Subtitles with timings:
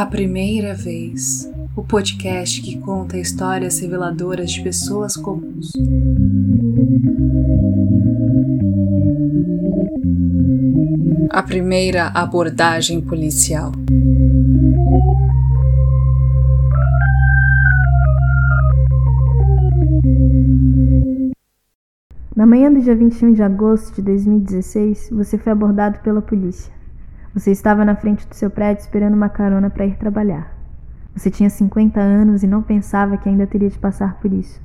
[0.00, 5.72] A Primeira Vez o podcast que conta histórias reveladoras de pessoas comuns.
[11.28, 13.72] A primeira abordagem policial.
[22.34, 26.79] Na manhã do dia 21 de agosto de 2016, você foi abordado pela polícia.
[27.32, 30.52] Você estava na frente do seu prédio esperando uma carona para ir trabalhar.
[31.14, 34.60] Você tinha 50 anos e não pensava que ainda teria de passar por isso.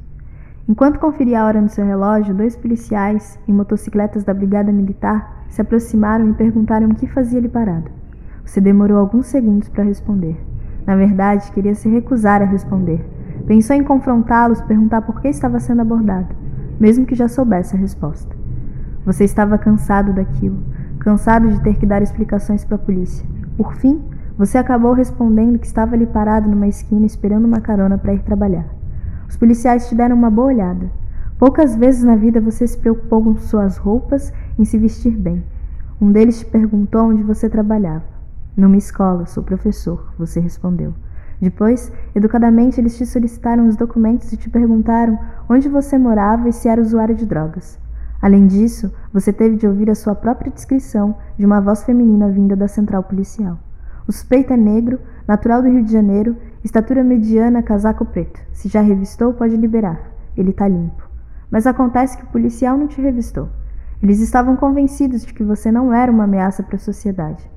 [0.67, 5.61] Enquanto conferia a hora no seu relógio, dois policiais, em motocicletas da Brigada Militar, se
[5.61, 7.91] aproximaram e perguntaram o que fazia ele parado.
[8.43, 10.35] Você demorou alguns segundos para responder.
[10.87, 13.05] Na verdade, queria se recusar a responder.
[13.45, 16.35] Pensou em confrontá-los, perguntar por que estava sendo abordado,
[16.79, 18.35] mesmo que já soubesse a resposta.
[19.05, 20.57] Você estava cansado daquilo,
[20.99, 23.25] cansado de ter que dar explicações para a polícia.
[23.57, 24.03] Por fim,
[24.37, 28.65] você acabou respondendo que estava ali parado numa esquina esperando uma carona para ir trabalhar.
[29.27, 30.89] Os policiais te deram uma boa olhada.
[31.37, 35.43] Poucas vezes na vida você se preocupou com suas roupas, em se vestir bem.
[36.01, 38.03] Um deles te perguntou onde você trabalhava.
[38.55, 40.93] Numa escola, sou professor, você respondeu.
[41.41, 45.19] Depois, educadamente, eles te solicitaram os documentos e te perguntaram
[45.49, 47.77] onde você morava e se era usuário de drogas.
[48.25, 52.55] Além disso, você teve de ouvir a sua própria descrição de uma voz feminina vinda
[52.55, 53.59] da central policial.
[54.07, 58.39] O suspeito é negro, natural do Rio de Janeiro, estatura mediana, casaco preto.
[58.51, 59.99] Se já revistou, pode liberar.
[60.35, 61.07] Ele está limpo.
[61.51, 63.47] Mas acontece que o policial não te revistou.
[64.01, 67.47] Eles estavam convencidos de que você não era uma ameaça para a sociedade.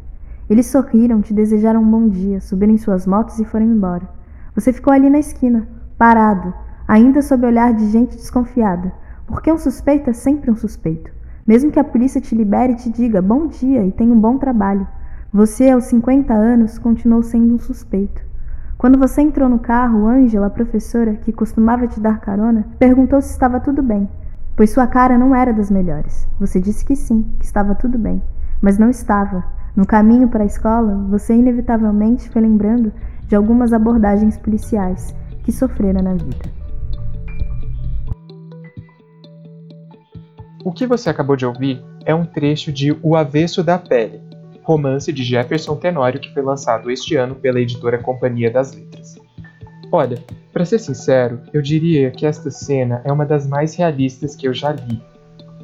[0.50, 4.06] Eles sorriram, te desejaram um bom dia, subiram em suas motos e foram embora.
[4.54, 6.52] Você ficou ali na esquina, parado,
[6.86, 8.92] ainda sob o olhar de gente desconfiada,
[9.28, 11.12] porque um suspeito é sempre um suspeito.
[11.46, 14.38] Mesmo que a polícia te libere e te diga bom dia e tenha um bom
[14.38, 14.88] trabalho,
[15.30, 18.22] você, aos 50 anos, continuou sendo um suspeito.
[18.78, 23.30] Quando você entrou no carro, Ângela, a professora, que costumava te dar carona, perguntou se
[23.30, 24.08] estava tudo bem,
[24.56, 26.26] pois sua cara não era das melhores.
[26.40, 28.22] Você disse que sim, que estava tudo bem,
[28.62, 29.44] mas não estava.
[29.76, 32.92] No caminho para a escola, você inevitavelmente foi lembrando
[33.26, 36.57] de algumas abordagens policiais que sofrera na vida.
[40.68, 44.20] O que você acabou de ouvir é um trecho de O Avesso da Pele,
[44.62, 49.16] romance de Jefferson Tenório que foi lançado este ano pela editora Companhia das Letras.
[49.90, 54.46] Olha, para ser sincero, eu diria que esta cena é uma das mais realistas que
[54.46, 55.00] eu já li.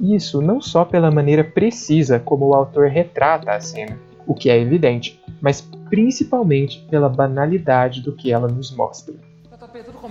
[0.01, 4.59] Isso não só pela maneira precisa como o autor retrata a cena, o que é
[4.59, 5.61] evidente, mas
[5.91, 9.15] principalmente pela banalidade do que ela nos mostra.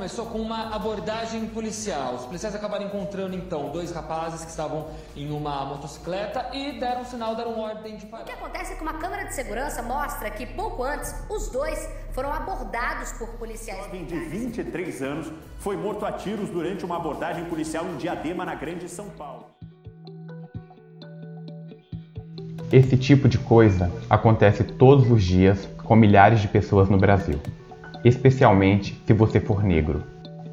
[0.04, 2.16] Começou com uma abordagem policial.
[2.16, 7.06] Os policiais acabaram encontrando então dois rapazes que estavam em uma motocicleta e deram um
[7.06, 8.24] sinal, deram ordem de parar.
[8.24, 11.90] O que acontece é que uma câmera de segurança mostra que pouco antes os dois
[12.12, 13.80] foram abordados por policiais.
[13.80, 18.44] Um jovem de 23 anos foi morto a tiros durante uma abordagem policial em Diadema,
[18.44, 19.46] na Grande São Paulo.
[22.74, 27.40] Esse tipo de coisa acontece todos os dias com milhares de pessoas no Brasil
[28.04, 30.04] especialmente se você for negro.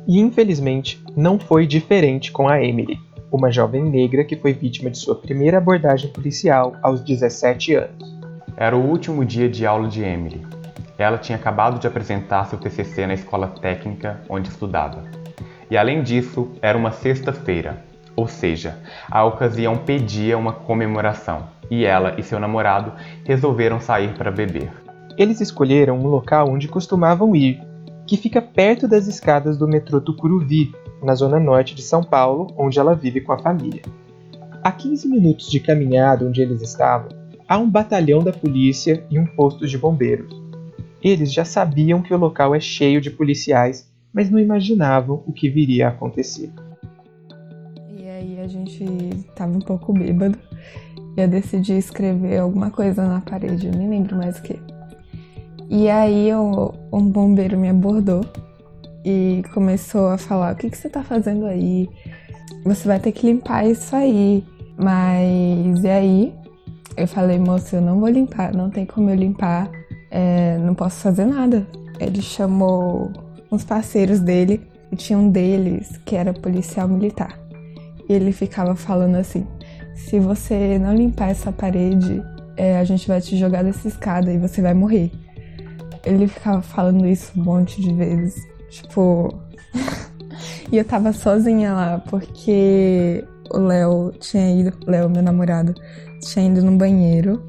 [0.06, 2.98] E infelizmente não foi diferente com a Emily,
[3.30, 8.18] uma jovem negra que foi vítima de sua primeira abordagem policial aos 17 anos.
[8.56, 10.40] Era o último dia de aula de Emily.
[10.98, 15.04] Ela tinha acabado de apresentar seu TCC na escola técnica onde estudava.
[15.70, 17.84] E além disso, era uma sexta-feira,
[18.16, 18.78] ou seja,
[19.08, 22.92] a ocasião pedia uma comemoração, e ela e seu namorado
[23.24, 24.70] resolveram sair para beber
[25.20, 27.60] eles escolheram um local onde costumavam ir,
[28.06, 32.78] que fica perto das escadas do metrô Tucuruvi, na zona norte de São Paulo, onde
[32.78, 33.82] ela vive com a família.
[34.64, 37.10] A 15 minutos de caminhada onde eles estavam,
[37.46, 40.34] há um batalhão da polícia e um posto de bombeiros.
[41.02, 45.50] Eles já sabiam que o local é cheio de policiais, mas não imaginavam o que
[45.50, 46.50] viria a acontecer.
[47.94, 48.84] E aí a gente
[49.18, 50.38] estava um pouco bêbado
[51.14, 54.69] e eu decidi escrever alguma coisa na parede, eu nem lembro mais o que.
[55.70, 58.26] E aí o, um bombeiro me abordou
[59.04, 61.88] e começou a falar: O que, que você tá fazendo aí?
[62.64, 64.44] Você vai ter que limpar isso aí.
[64.76, 66.34] Mas e aí?
[66.96, 69.70] Eu falei, moço, eu não vou limpar, não tem como eu limpar,
[70.10, 71.66] é, não posso fazer nada.
[72.00, 73.10] Ele chamou
[73.50, 77.38] uns parceiros dele, e tinha um deles que era policial militar.
[78.08, 79.46] E ele ficava falando assim:
[79.94, 82.22] se você não limpar essa parede,
[82.56, 85.10] é, a gente vai te jogar dessa escada e você vai morrer.
[86.04, 88.46] Ele ficava falando isso um monte de vezes.
[88.68, 89.40] Tipo.
[90.70, 94.72] e eu tava sozinha lá, porque o Léo tinha ido.
[94.86, 95.74] Léo, meu namorado,
[96.20, 97.42] tinha ido no banheiro.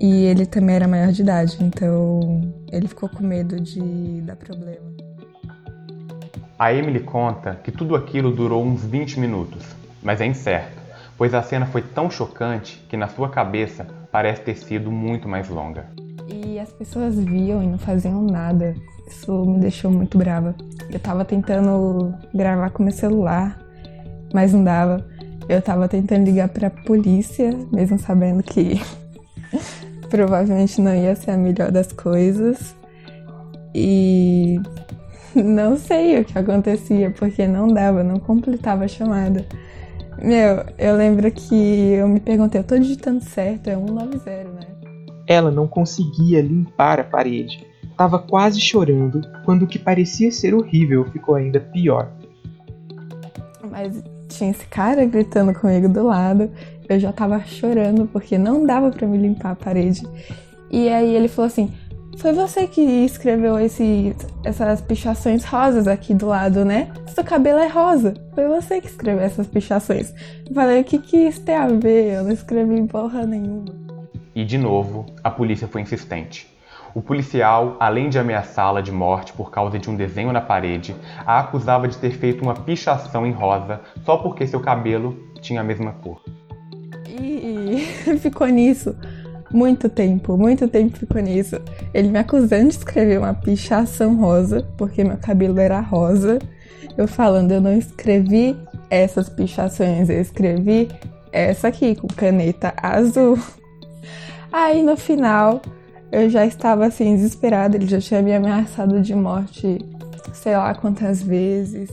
[0.00, 4.92] E ele também era maior de idade, então ele ficou com medo de dar problema.
[6.58, 9.64] A Emily conta que tudo aquilo durou uns 20 minutos,
[10.02, 10.76] mas é incerto,
[11.16, 15.48] pois a cena foi tão chocante que na sua cabeça parece ter sido muito mais
[15.48, 15.86] longa.
[16.28, 18.74] E as pessoas viam e não faziam nada.
[19.06, 20.54] Isso me deixou muito brava.
[20.90, 23.58] Eu tava tentando gravar com meu celular,
[24.32, 25.04] mas não dava.
[25.48, 28.80] Eu tava tentando ligar pra polícia, mesmo sabendo que
[30.08, 32.74] provavelmente não ia ser a melhor das coisas.
[33.74, 34.58] E
[35.34, 39.44] não sei o que acontecia, porque não dava, não completava a chamada.
[40.22, 44.73] Meu, eu lembro que eu me perguntei, eu tô digitando certo, é 190, né?
[45.26, 47.66] Ela não conseguia limpar a parede.
[47.96, 52.10] Tava quase chorando quando o que parecia ser horrível ficou ainda pior.
[53.70, 56.50] Mas tinha esse cara gritando comigo do lado,
[56.88, 60.02] eu já tava chorando porque não dava para me limpar a parede.
[60.70, 61.72] E aí ele falou assim:
[62.18, 66.90] Foi você que escreveu esse, essas pichações rosas aqui do lado, né?
[67.06, 68.14] Seu cabelo é rosa.
[68.34, 70.12] Foi você que escreveu essas pichações.
[70.48, 72.14] Eu falei: O que, que isso tem a ver?
[72.14, 73.83] Eu não escrevi porra nenhuma.
[74.34, 76.52] E de novo, a polícia foi insistente.
[76.94, 80.94] O policial, além de ameaçá-la de morte por causa de um desenho na parede,
[81.26, 85.64] a acusava de ter feito uma pichação em rosa só porque seu cabelo tinha a
[85.64, 86.22] mesma cor.
[87.08, 87.84] E
[88.18, 88.96] ficou nisso
[89.54, 91.60] muito tempo, muito tempo ficou nisso.
[91.94, 96.40] Ele me acusando de escrever uma pichação rosa, porque meu cabelo era rosa.
[96.98, 98.56] Eu falando, eu não escrevi
[98.90, 100.88] essas pichações, eu escrevi
[101.32, 103.38] essa aqui com caneta azul.
[104.52, 105.60] Aí no final
[106.12, 109.78] eu já estava assim desesperada, ele já tinha me ameaçado de morte,
[110.32, 111.90] sei lá quantas vezes.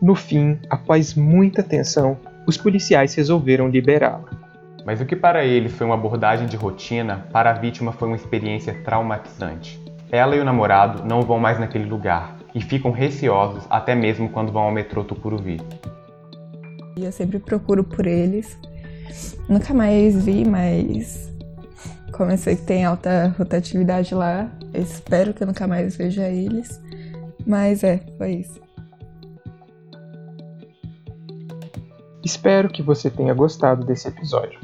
[0.00, 2.16] No fim, após muita tensão,
[2.46, 4.30] os policiais resolveram liberá-la.
[4.84, 8.16] Mas o que para eles foi uma abordagem de rotina, para a vítima foi uma
[8.16, 9.80] experiência traumatizante.
[10.12, 14.52] Ela e o namorado não vão mais naquele lugar e ficam receosos até mesmo quando
[14.52, 15.60] vão ao metrô Tucuruvi.
[16.96, 18.56] Eu sempre procuro por eles.
[19.48, 21.32] Nunca mais vi, mas
[22.12, 26.28] como eu sei que tem alta rotatividade lá, eu espero que eu nunca mais veja
[26.28, 26.80] eles.
[27.46, 28.60] Mas é, foi isso.
[32.24, 34.58] Espero que você tenha gostado desse episódio.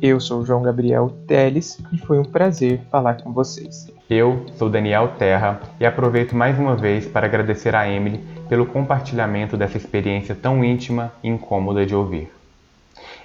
[0.00, 3.86] Eu sou João Gabriel Teles e foi um prazer falar com vocês.
[4.08, 8.18] Eu sou Daniel Terra e aproveito mais uma vez para agradecer a Emily
[8.48, 12.30] pelo compartilhamento dessa experiência tão íntima e incômoda de ouvir.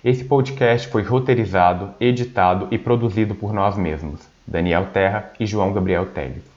[0.03, 6.05] Esse podcast foi roteirizado, editado e produzido por nós mesmos, Daniel Terra e João Gabriel
[6.05, 6.56] Teles.